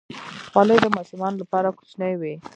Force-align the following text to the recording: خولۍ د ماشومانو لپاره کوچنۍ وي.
خولۍ 0.51 0.77
د 0.81 0.85
ماشومانو 0.97 1.39
لپاره 1.41 1.75
کوچنۍ 1.77 2.13
وي. 2.21 2.35